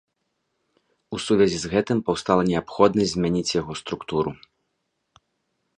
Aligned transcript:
У 1.17 1.19
сувязі 1.25 1.57
з 1.63 1.67
гэтым 1.73 1.97
паўстала 2.07 2.43
неабходнасць 2.51 3.13
змяніць 3.13 3.53
яго 3.61 3.73
структуру. 3.83 4.31